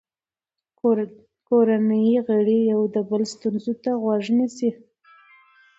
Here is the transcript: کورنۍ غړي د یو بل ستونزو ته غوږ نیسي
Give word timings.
کورنۍ 1.49 2.07
غړي 2.27 2.59
د 2.67 2.67
یو 2.71 2.81
بل 3.09 3.21
ستونزو 3.33 3.73
ته 3.83 3.91
غوږ 4.01 4.23
نیسي 4.37 4.69